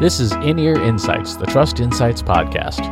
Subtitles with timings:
[0.00, 2.82] This is In Ear Insights, the Trust Insights podcast.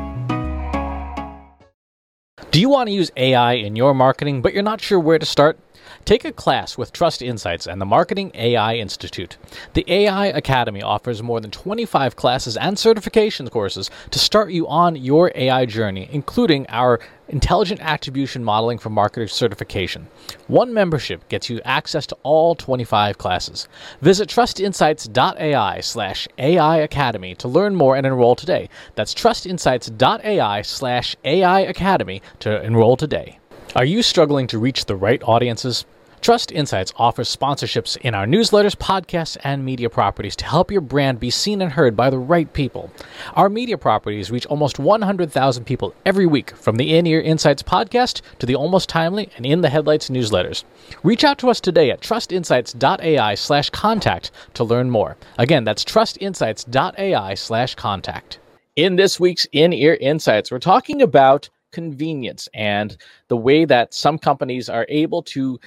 [2.52, 5.26] Do you want to use AI in your marketing, but you're not sure where to
[5.26, 5.58] start?
[6.04, 9.36] Take a class with Trust Insights and the Marketing AI Institute.
[9.74, 14.96] The AI Academy offers more than 25 classes and certification courses to start you on
[14.96, 20.08] your AI journey, including our Intelligent Attribution Modeling for Marketers certification.
[20.48, 23.68] One membership gets you access to all 25 classes.
[24.02, 28.68] Visit trustinsights.ai slash AI Academy to learn more and enroll today.
[28.96, 33.38] That's trustinsights.ai slash AI Academy to enroll today.
[33.74, 35.86] Are you struggling to reach the right audiences?
[36.20, 41.18] Trust Insights offers sponsorships in our newsletters, podcasts, and media properties to help your brand
[41.18, 42.92] be seen and heard by the right people.
[43.32, 48.20] Our media properties reach almost 100,000 people every week, from the In Ear Insights podcast
[48.40, 50.64] to the Almost Timely and In the Headlights newsletters.
[51.02, 55.16] Reach out to us today at trustinsights.ai slash contact to learn more.
[55.38, 58.38] Again, that's trustinsights.ai slash contact.
[58.76, 62.96] In this week's In Ear Insights, we're talking about convenience and
[63.28, 65.58] the way that some companies are able to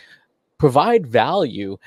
[0.58, 1.78] provide value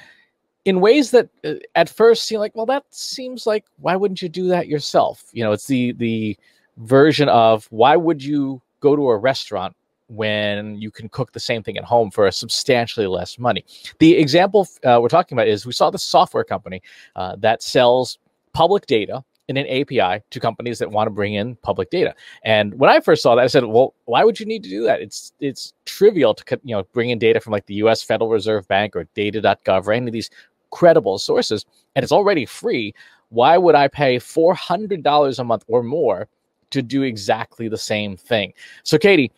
[0.65, 4.29] in ways that uh, at first seem like well that seems like why wouldn't you
[4.29, 5.25] do that yourself?
[5.33, 6.37] You know it's the the
[6.77, 9.75] version of why would you go to a restaurant
[10.09, 13.65] when you can cook the same thing at home for a substantially less money?
[13.99, 16.83] The example uh, we're talking about is we saw the software company
[17.17, 18.19] uh, that sells
[18.53, 22.15] public data in an API to companies that want to bring in public data.
[22.45, 24.85] And when I first saw that, I said, "Well, why would you need to do
[24.85, 25.01] that?
[25.01, 28.03] It's it's trivial to you know bring in data from like the U.S.
[28.03, 30.31] Federal Reserve Bank or Data.gov or any of these
[30.71, 31.65] credible sources,
[31.97, 32.95] and it's already free.
[33.31, 36.29] Why would I pay four hundred dollars a month or more
[36.71, 39.33] to do exactly the same thing?" So, Katie,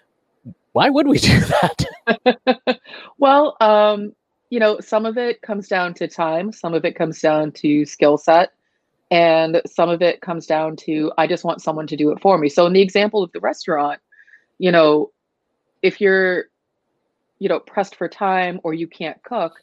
[0.73, 2.81] why would we do that?
[3.19, 4.13] well, um,
[4.51, 6.53] you know, some of it comes down to time.
[6.53, 8.51] Some of it comes down to skill set
[9.11, 12.39] and some of it comes down to I just want someone to do it for
[12.39, 12.49] me.
[12.49, 14.01] So in the example of the restaurant,
[14.59, 15.11] you know,
[15.83, 16.45] if you're
[17.39, 19.55] you know pressed for time or you can't cook,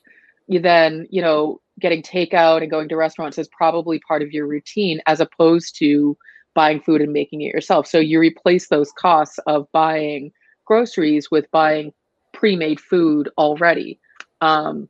[0.47, 4.47] you then, you know, getting takeout and going to restaurants is probably part of your
[4.47, 6.17] routine as opposed to
[6.55, 7.85] buying food and making it yourself.
[7.85, 10.31] So you replace those costs of buying
[10.65, 11.93] groceries with buying
[12.33, 13.99] pre-made food already.
[14.41, 14.89] Um,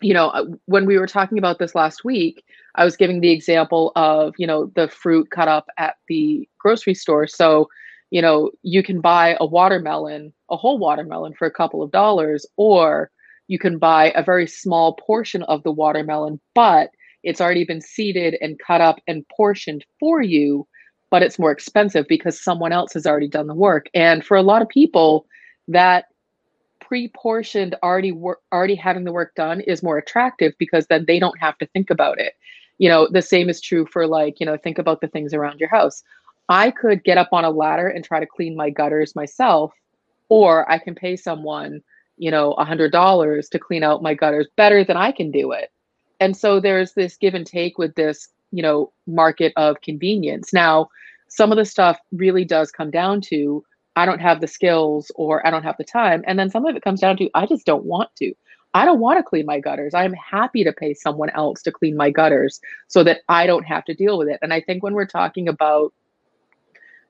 [0.00, 2.44] you know, uh, when we were talking about this last week,
[2.74, 6.94] I was giving the example of, you know, the fruit cut up at the grocery
[6.94, 7.26] store.
[7.26, 7.68] So,
[8.10, 12.46] you know, you can buy a watermelon, a whole watermelon for a couple of dollars,
[12.56, 13.10] or
[13.48, 16.90] you can buy a very small portion of the watermelon, but
[17.22, 20.66] it's already been seeded and cut up and portioned for you,
[21.10, 23.86] but it's more expensive because someone else has already done the work.
[23.92, 25.26] And for a lot of people,
[25.68, 26.06] that
[26.90, 31.38] pre-portioned already work already having the work done is more attractive because then they don't
[31.38, 32.32] have to think about it.
[32.78, 35.60] You know the same is true for like you know think about the things around
[35.60, 36.02] your house.
[36.48, 39.72] I could get up on a ladder and try to clean my gutters myself
[40.28, 41.80] or i can pay someone
[42.16, 45.52] you know a hundred dollars to clean out my gutters better than i can do
[45.52, 45.70] it.
[46.18, 50.52] And so there's this give and take with this you know market of convenience.
[50.52, 50.88] Now
[51.28, 53.62] some of the stuff really does come down to
[54.00, 56.24] I don't have the skills or I don't have the time.
[56.26, 58.32] And then some of it comes down to I just don't want to.
[58.72, 59.92] I don't want to clean my gutters.
[59.92, 63.84] I'm happy to pay someone else to clean my gutters so that I don't have
[63.84, 64.38] to deal with it.
[64.40, 65.92] And I think when we're talking about,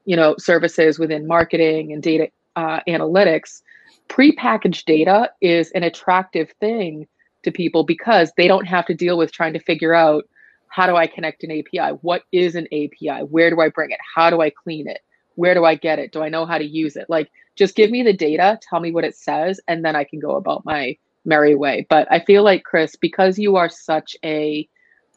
[0.05, 3.63] you know, services within marketing and data uh, analytics,
[4.09, 7.07] prepackaged data is an attractive thing
[7.45, 10.25] to people because they don't have to deal with trying to figure out
[10.67, 11.99] how do I connect an API?
[12.01, 13.23] What is an API?
[13.29, 14.01] Where do I bring it?
[14.15, 15.01] How do I clean it?
[15.41, 16.13] Where do I get it?
[16.13, 17.07] Do I know how to use it?
[17.09, 20.21] Like, just give me the data, tell me what it says, and then I can
[20.21, 21.87] go about my merry way.
[21.89, 24.69] But I feel like, Chris, because you are such a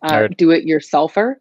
[0.01, 1.35] uh, do it yourselfer,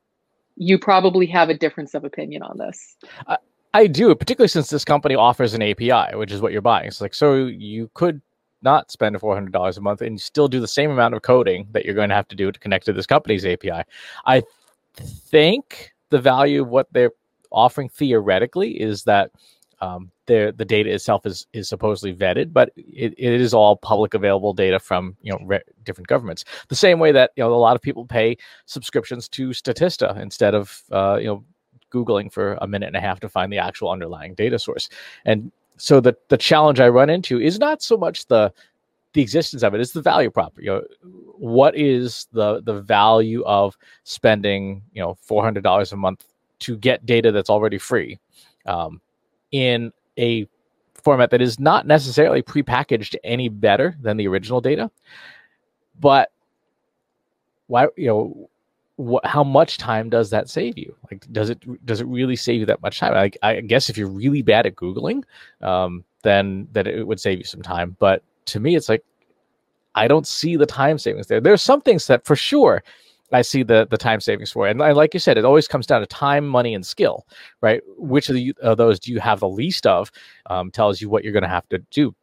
[0.57, 2.97] you probably have a difference of opinion on this.
[3.29, 3.37] I,
[3.73, 6.89] I do, particularly since this company offers an API, which is what you're buying.
[6.89, 8.21] It's like, so you could
[8.63, 11.95] not spend $400 a month and still do the same amount of coding that you're
[11.95, 13.83] going to have to do to connect to this company's API.
[14.27, 14.43] I
[14.97, 17.13] think the value of what they're
[17.53, 19.31] offering theoretically is that
[19.83, 24.15] um, the the data itself is is supposedly vetted, but it, it is all public
[24.15, 26.45] available data from you know re- different governments.
[26.69, 30.55] The same way that you know a lot of people pay subscriptions to Statista instead
[30.55, 31.45] of uh, you know
[31.93, 34.89] googling for a minute and a half to find the actual underlying data source.
[35.25, 38.53] And so the the challenge I run into is not so much the
[39.15, 40.53] the existence of it; it's the value prop.
[40.59, 40.83] You know,
[41.39, 46.25] what is the the value of spending you know four hundred dollars a month
[46.63, 48.19] to get data that's already free
[48.67, 49.01] um,
[49.51, 50.49] in a
[51.03, 54.91] format that is not necessarily prepackaged any better than the original data.
[55.99, 56.31] But
[57.67, 58.51] why, you know,
[59.25, 60.95] how much time does that save you?
[61.11, 63.15] Like does it does it really save you that much time?
[63.15, 65.25] I, I guess if you're really bad at googling
[65.61, 67.97] um, then that it would save you some time.
[67.99, 69.05] But to me it's like
[69.95, 71.41] i don't see the time savings there.
[71.41, 72.83] There's some things that for sure
[73.33, 74.67] I see the the time savings for.
[74.67, 74.71] It.
[74.71, 77.27] And like you said, it always comes down to time, money, and skill,
[77.61, 77.83] right?
[77.97, 80.11] Which of, the, of those do you have the least of?
[80.47, 82.15] Um, tells you what you're going to have to do.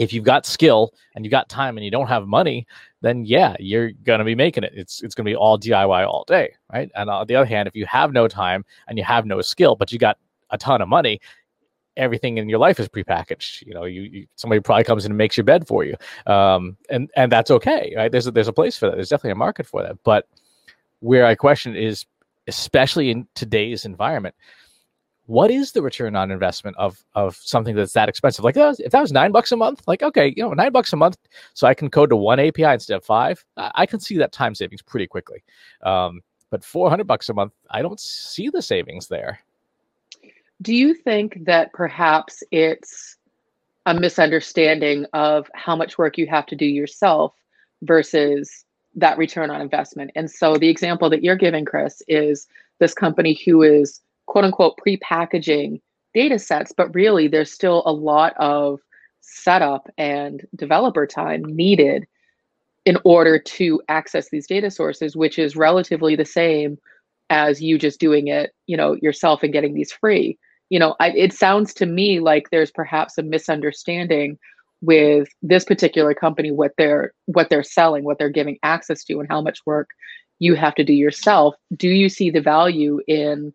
[0.00, 2.66] If you've got skill and you got time and you don't have money,
[3.00, 4.72] then yeah, you're going to be making it.
[4.74, 6.90] It's it's going to be all DIY all day, right?
[6.96, 9.76] And on the other hand, if you have no time and you have no skill,
[9.76, 10.18] but you got
[10.50, 11.20] a ton of money,
[11.96, 13.62] everything in your life is prepackaged.
[13.66, 15.94] You know, you, you, somebody probably comes in and makes your bed for you,
[16.26, 18.10] um, and and that's okay, right?
[18.10, 18.96] There's a, there's a place for that.
[18.96, 19.96] There's definitely a market for that.
[20.04, 20.26] But
[21.04, 22.06] where I question is,
[22.48, 24.34] especially in today's environment,
[25.26, 28.44] what is the return on investment of of something that's that expensive?
[28.44, 30.96] Like if that was nine bucks a month, like okay, you know, nine bucks a
[30.96, 31.18] month,
[31.52, 33.44] so I can code to one API instead of five.
[33.56, 35.44] I can see that time savings pretty quickly.
[35.82, 39.40] Um, but four hundred bucks a month, I don't see the savings there.
[40.62, 43.18] Do you think that perhaps it's
[43.86, 47.34] a misunderstanding of how much work you have to do yourself
[47.82, 48.64] versus
[48.94, 50.10] that return on investment.
[50.14, 52.46] And so the example that you're giving, Chris, is
[52.80, 55.80] this company who is quote unquote pre-packaging
[56.14, 58.80] data sets, but really there's still a lot of
[59.20, 62.06] setup and developer time needed
[62.84, 66.78] in order to access these data sources, which is relatively the same
[67.30, 70.38] as you just doing it, you know, yourself and getting these free.
[70.68, 74.38] You know, I, it sounds to me like there's perhaps a misunderstanding
[74.84, 79.28] with this particular company what they're what they're selling what they're giving access to and
[79.28, 79.88] how much work
[80.40, 81.54] you have to do yourself.
[81.74, 83.52] Do you see the value in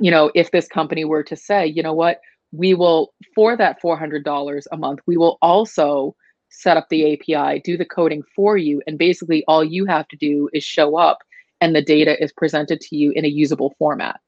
[0.00, 2.20] you know if this company were to say you know what?
[2.52, 6.14] We will for that $400 a month we will also
[6.50, 10.16] set up the api do the coding for you and basically all you have to
[10.16, 11.18] do is show up
[11.60, 14.20] and the data is presented to you in a usable format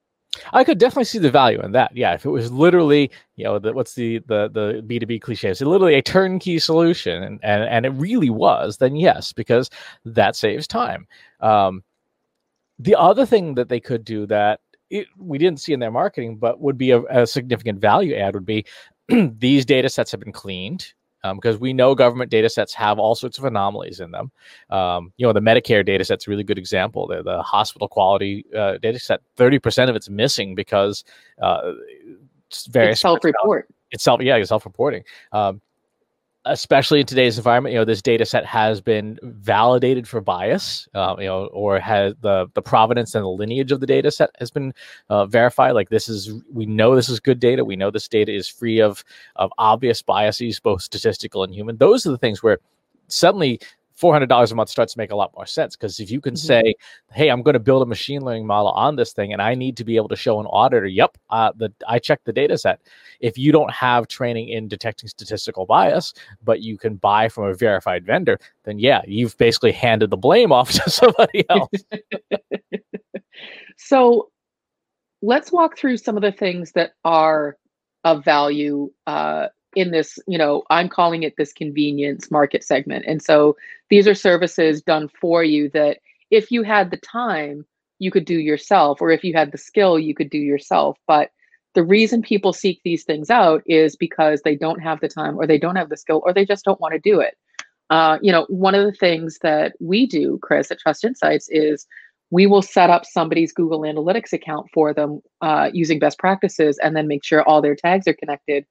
[0.52, 1.96] I could definitely see the value in that.
[1.96, 5.18] Yeah, if it was literally, you know, the, what's the the the B two B
[5.18, 5.50] cliche?
[5.50, 8.78] It's literally a turnkey solution, and, and and it really was.
[8.78, 9.70] Then yes, because
[10.04, 11.06] that saves time.
[11.40, 11.82] Um,
[12.78, 14.60] the other thing that they could do that
[14.90, 18.34] it, we didn't see in their marketing, but would be a, a significant value add
[18.34, 18.64] would be
[19.08, 20.92] these data sets have been cleaned
[21.26, 24.30] um, because we know government data sets have all sorts of anomalies in them.
[24.70, 27.06] Um, you know, the Medicare data set's a really good example.
[27.06, 31.04] The, the hospital quality uh, data set, 30% of it's missing because
[31.40, 31.72] uh,
[32.68, 33.68] various self-report.
[33.90, 35.04] It's self, yeah, it's self-reporting.
[35.32, 35.60] Um,
[36.46, 41.14] especially in today's environment, you know, this data set has been validated for bias, uh,
[41.18, 44.50] you know, or has the the provenance and the lineage of the data set has
[44.50, 44.72] been
[45.10, 45.72] uh, verified.
[45.72, 47.64] Like this is, we know this is good data.
[47.64, 49.04] We know this data is free of
[49.36, 51.76] of obvious biases, both statistical and human.
[51.76, 52.58] Those are the things where
[53.08, 53.60] suddenly
[54.00, 56.46] $400 a month starts to make a lot more sense because if you can mm-hmm.
[56.46, 56.74] say
[57.12, 59.76] hey i'm going to build a machine learning model on this thing and i need
[59.76, 62.80] to be able to show an auditor yep uh, the i checked the data set
[63.20, 66.12] if you don't have training in detecting statistical bias
[66.44, 70.52] but you can buy from a verified vendor then yeah you've basically handed the blame
[70.52, 71.70] off to somebody else
[73.76, 74.30] so
[75.22, 77.56] let's walk through some of the things that are
[78.04, 83.04] of value uh, in this, you know, I'm calling it this convenience market segment.
[83.06, 83.56] And so
[83.90, 85.98] these are services done for you that
[86.30, 87.64] if you had the time,
[87.98, 90.98] you could do yourself, or if you had the skill, you could do yourself.
[91.06, 91.30] But
[91.74, 95.46] the reason people seek these things out is because they don't have the time, or
[95.46, 97.36] they don't have the skill, or they just don't want to do it.
[97.90, 101.86] Uh, you know, one of the things that we do, Chris, at Trust Insights is
[102.30, 106.96] we will set up somebody's Google Analytics account for them uh, using best practices and
[106.96, 108.66] then make sure all their tags are connected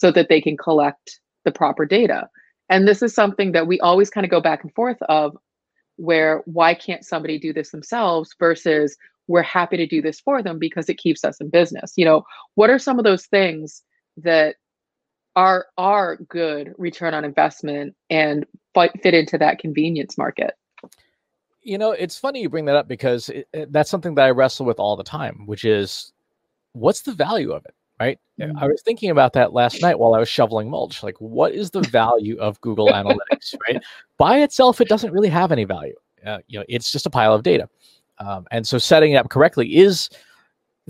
[0.00, 2.26] so that they can collect the proper data.
[2.70, 5.36] And this is something that we always kind of go back and forth of
[5.96, 8.96] where why can't somebody do this themselves versus
[9.28, 11.92] we're happy to do this for them because it keeps us in business.
[11.96, 13.82] You know, what are some of those things
[14.16, 14.56] that
[15.36, 20.54] are are good return on investment and fit into that convenience market?
[21.62, 24.30] You know, it's funny you bring that up because it, it, that's something that I
[24.30, 26.10] wrestle with all the time, which is
[26.72, 27.74] what's the value of it?
[28.00, 28.18] Right?
[28.40, 28.58] Mm-hmm.
[28.58, 31.02] I was thinking about that last night while I was shoveling mulch.
[31.02, 33.82] Like, what is the value of Google Analytics, right?
[34.16, 35.94] By itself, it doesn't really have any value.
[36.24, 37.68] Uh, you know, it's just a pile of data.
[38.18, 40.10] Um, and so setting it up correctly is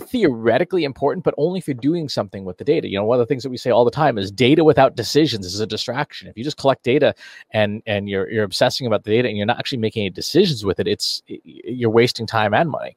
[0.00, 2.88] theoretically important, but only if you're doing something with the data.
[2.88, 4.96] You know, one of the things that we say all the time is data without
[4.96, 6.28] decisions is a distraction.
[6.28, 7.14] If you just collect data
[7.50, 10.64] and and you're you're obsessing about the data and you're not actually making any decisions
[10.64, 12.96] with it, it's you're wasting time and money.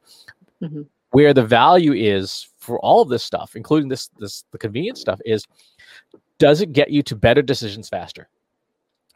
[0.61, 0.83] Mm-hmm.
[1.11, 5.19] Where the value is for all of this stuff, including this this the convenience stuff,
[5.25, 5.45] is
[6.39, 8.27] does it get you to better decisions faster?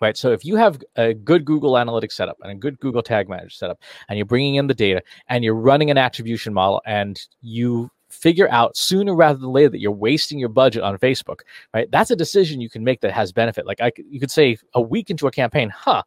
[0.01, 0.17] right?
[0.17, 3.49] So if you have a good Google Analytics setup and a good Google Tag Manager
[3.49, 7.89] setup, and you're bringing in the data and you're running an attribution model, and you
[8.09, 11.41] figure out sooner rather than later that you're wasting your budget on Facebook,
[11.73, 11.91] right?
[11.91, 13.65] That's a decision you can make that has benefit.
[13.65, 16.03] Like I, you could say a week into a campaign, huh?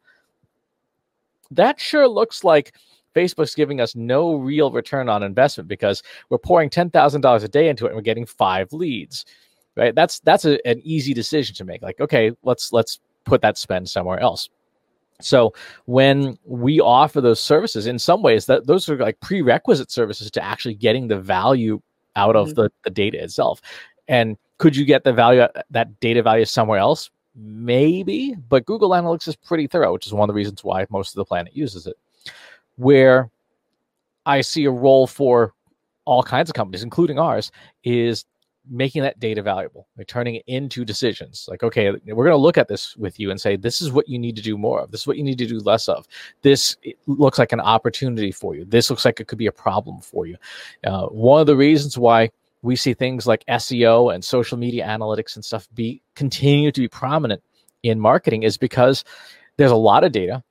[1.50, 2.74] That sure looks like
[3.14, 7.48] Facebook's giving us no real return on investment because we're pouring ten thousand dollars a
[7.48, 9.24] day into it and we're getting five leads,
[9.76, 9.94] right?
[9.94, 11.82] That's that's a, an easy decision to make.
[11.82, 14.48] Like, okay, let's let's put that spend somewhere else.
[15.20, 15.52] So
[15.84, 20.42] when we offer those services, in some ways, that those are like prerequisite services to
[20.42, 21.80] actually getting the value
[22.16, 22.62] out of mm-hmm.
[22.62, 23.60] the, the data itself.
[24.08, 27.10] And could you get the value that data value somewhere else?
[27.34, 31.10] Maybe, but Google Analytics is pretty thorough, which is one of the reasons why most
[31.10, 31.96] of the planet uses it.
[32.80, 33.30] Where
[34.24, 35.52] I see a role for
[36.06, 37.52] all kinds of companies, including ours,
[37.84, 38.24] is
[38.68, 41.46] making that data valuable, like turning it into decisions.
[41.48, 44.08] Like, okay, we're going to look at this with you and say, this is what
[44.08, 44.90] you need to do more of.
[44.90, 46.06] This is what you need to do less of.
[46.42, 48.64] This looks like an opportunity for you.
[48.64, 50.36] This looks like it could be a problem for you.
[50.84, 52.30] Uh, one of the reasons why
[52.62, 56.88] we see things like SEO and social media analytics and stuff be continue to be
[56.88, 57.42] prominent
[57.82, 59.04] in marketing is because
[59.56, 60.42] there's a lot of data.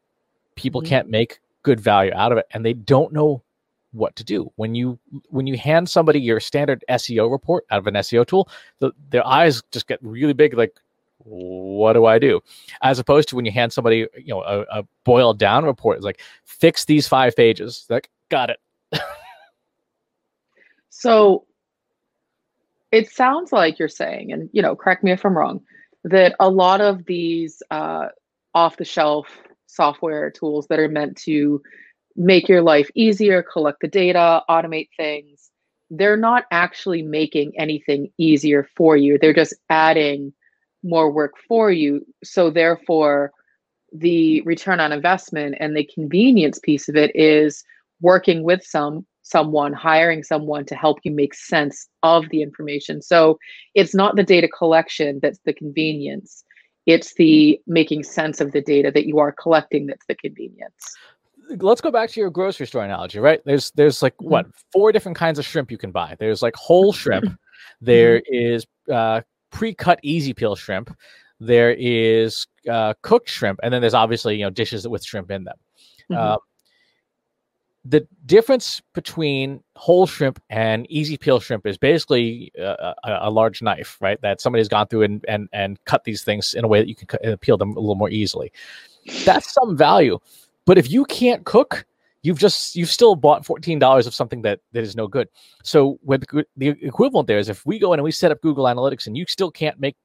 [0.56, 0.90] People mm-hmm.
[0.90, 1.40] can't make
[1.70, 3.44] good value out of it, and they don't know
[3.92, 4.52] what to do.
[4.56, 4.98] When you
[5.30, 8.50] when you hand somebody your standard SEO report out of an SEO tool
[8.80, 10.80] the, their eyes just get really big like
[11.20, 12.40] what do I do?
[12.82, 16.06] As opposed to when you hand somebody you know a, a boiled down report it's
[16.06, 17.86] like fix these five pages.
[17.90, 18.60] Like got it.
[20.90, 21.46] So
[22.92, 25.62] it sounds like you're saying and you know correct me if I'm wrong
[26.04, 28.08] that a lot of these uh,
[28.54, 29.28] off the shelf
[29.70, 31.62] software tools that are meant to
[32.16, 35.52] make your life easier, collect the data, automate things.
[35.90, 39.18] They're not actually making anything easier for you.
[39.18, 40.34] They're just adding
[40.84, 42.06] more work for you.
[42.24, 43.32] So, therefore,
[43.94, 47.64] the return on investment and the convenience piece of it is
[48.02, 53.38] working with some someone hiring someone to help you make sense of the information so
[53.76, 56.44] it's not the data collection that's the convenience
[56.90, 60.98] it's the making sense of the data that you are collecting that's the convenience
[61.58, 63.42] let's go back to your grocery store analogy, right?
[63.46, 64.30] There's there's like mm-hmm.
[64.30, 66.16] what four different kinds of shrimp you can buy.
[66.20, 67.26] There's like whole shrimp.
[67.26, 67.36] Mm-hmm.
[67.82, 70.96] There is uh, pre-cut easy peel shrimp.
[71.40, 75.44] There is uh, cooked shrimp, and then there's obviously you know dishes with shrimp in
[75.46, 75.58] them.
[76.12, 76.22] Mm-hmm.
[76.22, 76.38] Uh,
[77.86, 83.98] the difference between whole shrimp and easy peel shrimp is basically a, a, large knife,
[84.02, 84.22] right?
[84.22, 86.96] That somebody's gone through and, and and cut these things in a way that you
[86.96, 88.52] can cut, uh, peel them a little more easily.
[89.24, 90.20] That's some value.
[90.66, 91.86] But if you can't cook,
[92.22, 95.30] you've just you've still bought fourteen dollars of something that that is no good.
[95.64, 96.26] So with
[96.58, 99.18] the equivalent there is if we go in and we set up Google Analytics and
[99.18, 99.96] you still can't make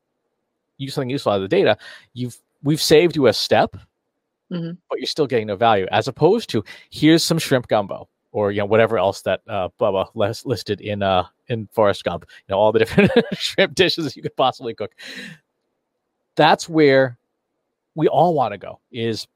[0.78, 1.76] use something useful out of the data,
[2.12, 3.76] you've we've saved you a step,
[4.52, 4.72] mm-hmm.
[4.88, 5.86] but you're still getting no value.
[5.90, 10.08] As opposed to here's some shrimp gumbo or you know whatever else that uh, Bubba
[10.14, 12.26] les- listed in uh in Forrest Gump.
[12.48, 14.92] You know all the different shrimp dishes you could possibly cook.
[16.36, 17.16] That's where
[17.94, 18.80] we all want to go.
[18.92, 19.26] Is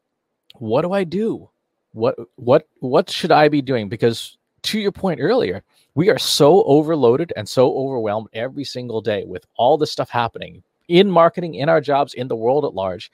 [0.56, 1.48] what do I do?
[1.92, 3.88] What what what should I be doing?
[3.88, 5.62] Because to your point earlier,
[5.94, 10.62] we are so overloaded and so overwhelmed every single day with all this stuff happening
[10.88, 13.10] in marketing, in our jobs, in the world at large.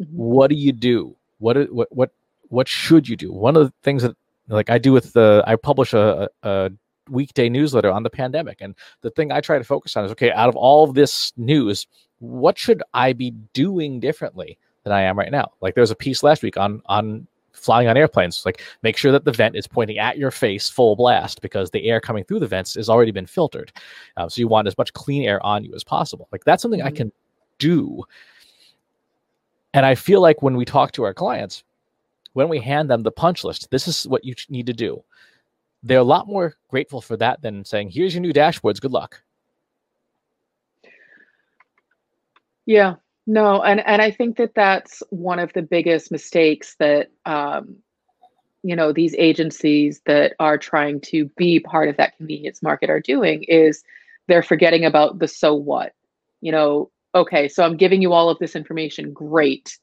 [0.00, 0.16] Mm-hmm.
[0.16, 1.16] What do you do?
[1.38, 2.10] What what what
[2.48, 3.32] what should you do?
[3.32, 4.16] One of the things that
[4.48, 6.70] like I do with the I publish a, a
[7.08, 10.32] weekday newsletter on the pandemic, and the thing I try to focus on is okay,
[10.32, 11.86] out of all of this news,
[12.18, 14.58] what should I be doing differently?
[14.88, 15.52] than I am right now.
[15.60, 18.44] Like there was a piece last week on on flying on airplanes.
[18.44, 21.88] Like make sure that the vent is pointing at your face full blast because the
[21.88, 23.72] air coming through the vents has already been filtered.
[24.16, 26.28] Uh, so you want as much clean air on you as possible.
[26.32, 26.88] Like that's something mm-hmm.
[26.88, 27.12] I can
[27.58, 28.04] do.
[29.74, 31.62] And I feel like when we talk to our clients,
[32.32, 35.02] when we hand them the punch list, this is what you need to do.
[35.82, 38.80] They're a lot more grateful for that than saying, "Here's your new dashboards.
[38.80, 39.22] Good luck."
[42.66, 42.96] Yeah,
[43.26, 47.76] no, and and I think that that's one of the biggest mistakes that um,
[48.62, 53.00] you know these agencies that are trying to be part of that convenience market are
[53.00, 53.84] doing is
[54.26, 55.92] they're forgetting about the so what.
[56.40, 59.78] You know, okay, so I'm giving you all of this information, great.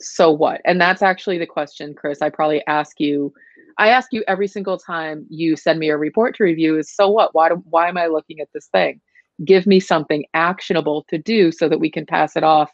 [0.00, 0.60] So what?
[0.64, 2.22] And that's actually the question, Chris.
[2.22, 3.32] I probably ask you
[3.78, 7.08] I ask you every single time you send me a report to review is so
[7.08, 7.34] what?
[7.34, 9.00] Why do, why am I looking at this thing?
[9.44, 12.70] Give me something actionable to do so that we can pass it off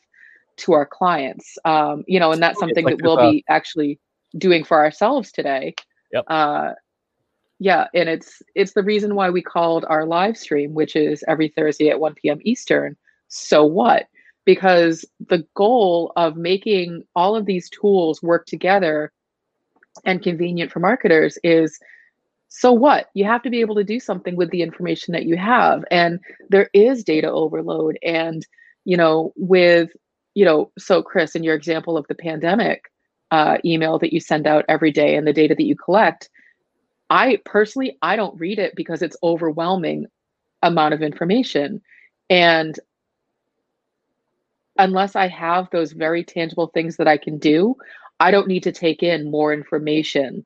[0.59, 1.57] to our clients.
[1.65, 4.01] Um, you know, and that's something like that we'll uh, be actually
[4.37, 5.75] doing for ourselves today.
[6.13, 6.25] Yep.
[6.27, 6.73] Uh,
[7.61, 11.49] yeah, and it's it's the reason why we called our live stream, which is every
[11.49, 12.39] Thursday at 1 p.m.
[12.43, 12.97] Eastern.
[13.29, 14.09] So what?
[14.49, 19.13] because the goal of making all of these tools work together
[20.07, 21.79] and convenient for marketers is
[22.49, 23.11] so what?
[23.13, 25.85] You have to be able to do something with the information that you have.
[25.91, 26.19] And
[26.49, 27.99] there is data overload.
[28.03, 28.47] And
[28.87, 29.91] you know with
[30.35, 32.85] you know so chris in your example of the pandemic
[33.31, 36.31] uh, email that you send out every day and the data that you collect
[37.11, 40.07] i personally i don't read it because it's overwhelming
[40.63, 41.83] amount of information.
[42.31, 42.79] And
[44.79, 47.75] unless i have those very tangible things that i can do
[48.21, 50.45] i don't need to take in more information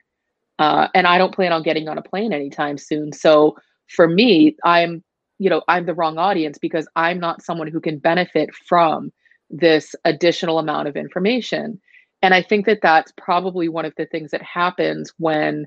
[0.58, 3.12] uh, and I don't plan on getting on a plane anytime soon.
[3.12, 3.56] So
[3.88, 5.02] for me, I'm,
[5.38, 9.12] you know, I'm the wrong audience because I'm not someone who can benefit from
[9.50, 11.80] this additional amount of information.
[12.22, 15.66] And I think that that's probably one of the things that happens when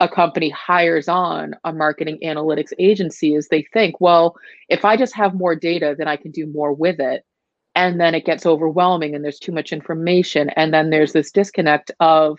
[0.00, 4.34] a company hires on a marketing analytics agency is they think, well,
[4.68, 7.24] if I just have more data, then I can do more with it.
[7.74, 10.50] And then it gets overwhelming and there's too much information.
[10.50, 12.38] And then there's this disconnect of,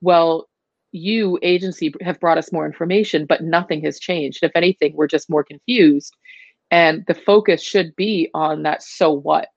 [0.00, 0.48] well,
[0.92, 4.42] you agency have brought us more information but nothing has changed.
[4.42, 6.16] If anything we're just more confused.
[6.70, 9.48] And the focus should be on that so what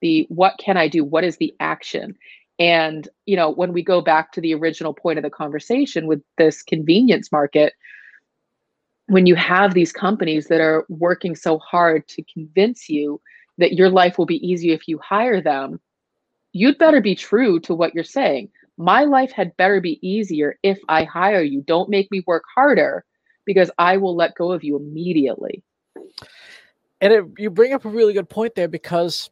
[0.00, 1.04] the what can i do?
[1.04, 2.16] What is the action?
[2.58, 6.22] And you know when we go back to the original point of the conversation with
[6.36, 7.72] this convenience market
[9.06, 13.20] when you have these companies that are working so hard to convince you
[13.58, 15.80] that your life will be easy if you hire them
[16.52, 20.78] you'd better be true to what you're saying my life had better be easier if
[20.88, 21.62] I hire you.
[21.62, 23.04] Don't make me work harder
[23.44, 25.62] because I will let go of you immediately.
[27.00, 29.30] And it, you bring up a really good point there because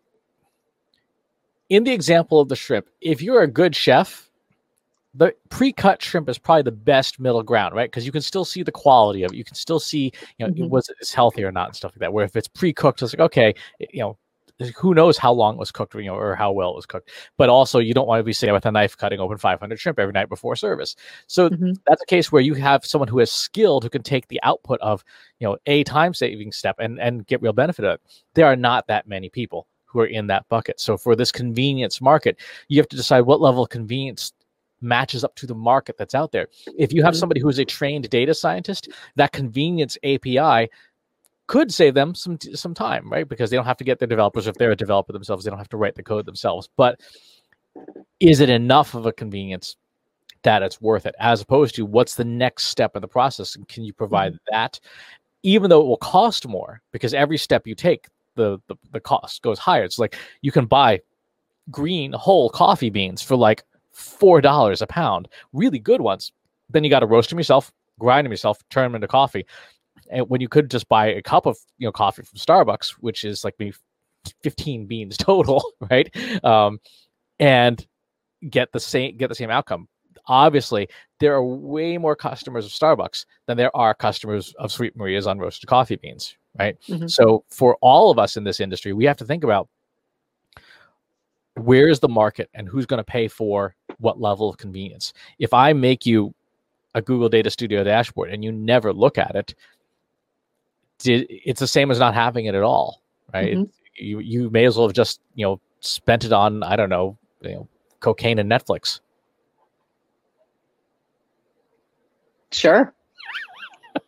[1.68, 4.30] in the example of the shrimp, if you're a good chef,
[5.14, 7.90] the pre-cut shrimp is probably the best middle ground, right?
[7.90, 9.36] Because you can still see the quality of it.
[9.36, 10.68] You can still see, you know, mm-hmm.
[10.68, 12.12] was it healthy or not and stuff like that.
[12.12, 14.16] Where if it's pre-cooked, it's like okay, you know,
[14.76, 17.10] who knows how long it was cooked, you know, or how well it was cooked.
[17.36, 19.98] But also, you don't want to be sitting with a knife cutting open 500 shrimp
[19.98, 20.94] every night before service.
[21.26, 21.72] So mm-hmm.
[21.86, 24.80] that's a case where you have someone who is skilled who can take the output
[24.80, 25.04] of,
[25.40, 28.00] you know, a time saving step and and get real benefit of it.
[28.34, 30.80] There are not that many people who are in that bucket.
[30.80, 34.32] So for this convenience market, you have to decide what level of convenience
[34.82, 36.48] matches up to the market that's out there.
[36.78, 37.20] If you have mm-hmm.
[37.20, 40.68] somebody who is a trained data scientist, that convenience API
[41.46, 43.28] could save them some some time, right?
[43.28, 44.46] Because they don't have to get their developers.
[44.46, 46.68] If they're a developer themselves, they don't have to write the code themselves.
[46.76, 47.00] But
[48.20, 49.76] is it enough of a convenience
[50.44, 51.14] that it's worth it?
[51.18, 54.54] As opposed to what's the next step in the process, and can you provide mm-hmm.
[54.54, 54.80] that,
[55.42, 56.80] even though it will cost more?
[56.92, 59.84] Because every step you take, the, the the cost goes higher.
[59.84, 61.00] It's like you can buy
[61.70, 66.32] green whole coffee beans for like four dollars a pound, really good ones.
[66.70, 69.46] Then you got to roast them yourself, grind them yourself, turn them into coffee
[70.10, 73.24] and when you could just buy a cup of you know coffee from Starbucks, which
[73.24, 73.74] is like maybe
[74.42, 76.14] 15 beans total, right?
[76.44, 76.78] Um,
[77.40, 77.84] and
[78.48, 79.88] get the same get the same outcome.
[80.26, 85.26] Obviously, there are way more customers of Starbucks than there are customers of Sweet Maria's
[85.26, 86.76] unroasted coffee beans, right?
[86.88, 87.08] Mm-hmm.
[87.08, 89.68] So for all of us in this industry, we have to think about
[91.56, 95.12] where is the market and who's going to pay for what level of convenience.
[95.38, 96.34] If I make you
[96.94, 99.54] a Google Data Studio dashboard and you never look at it,
[101.04, 103.54] it's the same as not having it at all, right?
[103.54, 103.70] mm-hmm.
[103.96, 107.18] You you may as well have just you know spent it on I don't know,
[107.42, 107.68] you know
[108.00, 109.00] cocaine and Netflix.
[112.50, 112.94] Sure.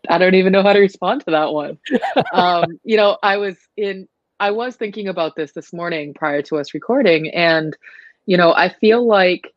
[0.09, 1.79] I don't even know how to respond to that one.
[2.33, 4.09] Um, you know, I was in
[4.41, 7.77] I was thinking about this this morning prior to us recording and
[8.27, 9.53] you know, I feel like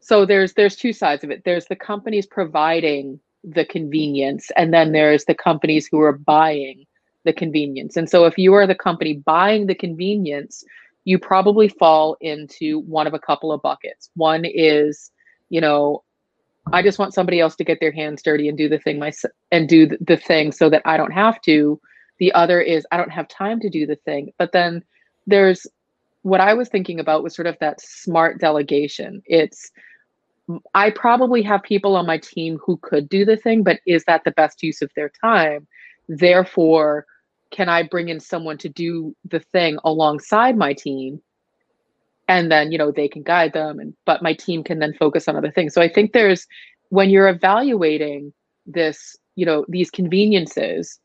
[0.00, 1.42] so there's there's two sides of it.
[1.44, 6.86] There's the companies providing the convenience and then there's the companies who are buying
[7.24, 10.64] the convenience and so if you are the company buying the convenience
[11.04, 15.10] you probably fall into one of a couple of buckets one is
[15.50, 16.02] you know
[16.72, 19.32] i just want somebody else to get their hands dirty and do the thing myself
[19.52, 21.80] and do the thing so that i don't have to
[22.18, 24.82] the other is i don't have time to do the thing but then
[25.26, 25.66] there's
[26.22, 29.70] what i was thinking about was sort of that smart delegation it's
[30.74, 34.24] I probably have people on my team who could do the thing, but is that
[34.24, 35.66] the best use of their time?
[36.08, 37.06] Therefore,
[37.50, 41.20] can I bring in someone to do the thing alongside my team?
[42.28, 45.28] And then, you know, they can guide them and but my team can then focus
[45.28, 45.74] on other things.
[45.74, 46.46] So I think there's
[46.90, 48.32] when you're evaluating
[48.66, 50.98] this, you know, these conveniences,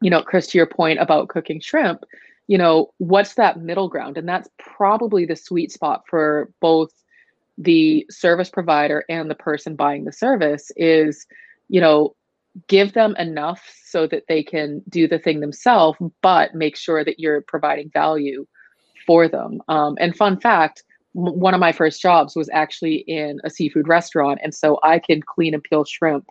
[0.00, 2.04] you know, Chris, to your point about cooking shrimp,
[2.46, 4.16] you know, what's that middle ground?
[4.16, 6.92] And that's probably the sweet spot for both
[7.58, 11.26] the service provider and the person buying the service is
[11.68, 12.14] you know
[12.68, 17.18] give them enough so that they can do the thing themselves but make sure that
[17.18, 18.46] you're providing value
[19.06, 19.60] for them.
[19.68, 20.82] Um, and fun fact,
[21.16, 24.98] m- one of my first jobs was actually in a seafood restaurant, and so I
[24.98, 26.28] can clean and peel shrimp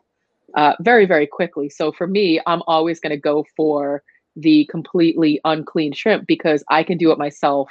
[0.56, 1.70] uh, very very quickly.
[1.70, 4.04] So for me, I'm always going to go for
[4.36, 7.70] the completely unclean shrimp because I can do it myself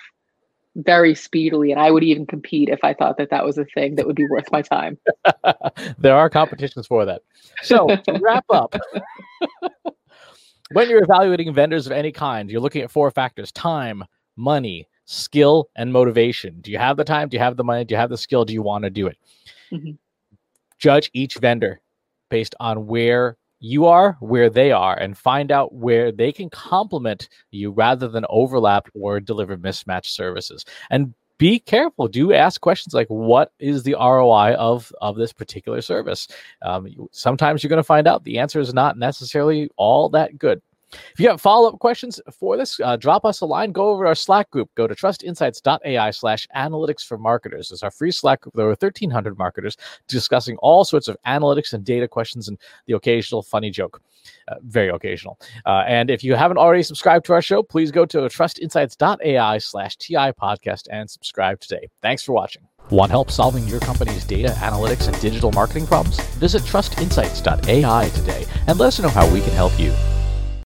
[0.77, 3.95] very speedily and i would even compete if i thought that that was a thing
[3.95, 4.99] that would be worth my time.
[5.99, 7.23] There are competitions for that.
[7.63, 8.75] So to wrap up
[10.73, 14.05] when you're evaluating vendors of any kind you're looking at four factors time
[14.37, 16.61] money skill and motivation.
[16.61, 17.29] Do you have the time?
[17.29, 17.85] Do you have the money?
[17.85, 18.45] Do you have the skill?
[18.45, 19.17] Do you want to do it?
[19.73, 19.93] Mm-hmm.
[20.79, 21.81] judge each vendor
[22.31, 27.29] based on where you are where they are and find out where they can complement
[27.51, 30.65] you rather than overlap or deliver mismatched services.
[30.91, 35.83] And be careful do ask questions like what is the roi of of this particular
[35.83, 36.29] service?
[36.63, 40.63] Um, sometimes you're going to find out the answer is not necessarily all that good
[40.93, 43.73] if you have follow up questions for this, uh, drop us a line.
[43.73, 44.71] Go over to our Slack group.
[44.75, 47.71] Go to trustinsights.ai slash analytics for marketers.
[47.71, 48.55] It's our free Slack group.
[48.55, 49.77] There are 1,300 marketers
[50.09, 54.01] discussing all sorts of analytics and data questions and the occasional funny joke.
[54.49, 55.39] Uh, very occasional.
[55.65, 59.97] Uh, and if you haven't already subscribed to our show, please go to trustinsights.ai slash
[59.97, 61.89] TI podcast and subscribe today.
[62.03, 62.67] Thanks for watching.
[62.91, 66.21] Want help solving your company's data analytics and digital marketing problems?
[66.37, 69.93] Visit trustinsights.ai today and let us know how we can help you.